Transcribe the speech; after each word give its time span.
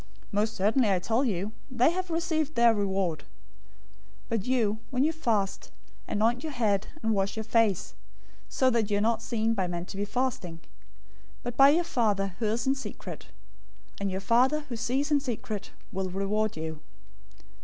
Most 0.31 0.55
certainly 0.55 0.91
I 0.91 0.97
tell 0.97 1.23
you, 1.23 1.51
they 1.69 1.91
have 1.91 2.09
received 2.09 2.55
their 2.55 2.73
reward. 2.73 3.19
006:017 3.19 3.25
But 4.29 4.45
you, 4.47 4.79
when 4.89 5.03
you 5.03 5.11
fast, 5.13 5.71
anoint 6.07 6.41
your 6.41 6.53
head, 6.53 6.87
and 7.03 7.13
wash 7.13 7.37
your 7.37 7.43
face; 7.43 7.93
006:018 8.49 8.49
so 8.49 8.69
that 8.71 8.89
you 8.89 8.97
are 8.97 9.01
not 9.01 9.21
seen 9.21 9.53
by 9.53 9.67
men 9.67 9.85
to 9.85 9.97
be 9.97 10.05
fasting, 10.05 10.59
but 11.43 11.55
by 11.55 11.69
your 11.69 11.83
Father 11.83 12.33
who 12.39 12.45
is 12.47 12.65
in 12.65 12.73
secret, 12.73 13.27
and 13.99 14.09
your 14.09 14.19
Father, 14.21 14.61
who 14.69 14.75
sees 14.75 15.11
in 15.11 15.19
secret, 15.19 15.69
will 15.91 16.09
reward 16.09 16.57
you. 16.57 16.81